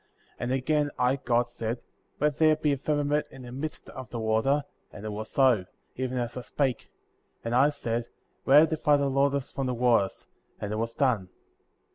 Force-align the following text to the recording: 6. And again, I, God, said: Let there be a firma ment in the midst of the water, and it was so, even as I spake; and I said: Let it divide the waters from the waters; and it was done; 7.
6. 0.29 0.35
And 0.39 0.51
again, 0.51 0.89
I, 0.97 1.17
God, 1.17 1.47
said: 1.47 1.79
Let 2.19 2.39
there 2.39 2.55
be 2.55 2.73
a 2.73 2.77
firma 2.77 3.03
ment 3.03 3.27
in 3.29 3.43
the 3.43 3.51
midst 3.51 3.87
of 3.91 4.09
the 4.09 4.19
water, 4.19 4.63
and 4.91 5.05
it 5.05 5.11
was 5.11 5.29
so, 5.29 5.65
even 5.95 6.17
as 6.17 6.35
I 6.35 6.41
spake; 6.41 6.89
and 7.45 7.53
I 7.53 7.69
said: 7.69 8.07
Let 8.47 8.63
it 8.63 8.69
divide 8.71 8.97
the 8.97 9.09
waters 9.11 9.51
from 9.51 9.67
the 9.67 9.75
waters; 9.75 10.25
and 10.59 10.71
it 10.73 10.77
was 10.77 10.95
done; 10.95 11.25
7. 11.27 11.29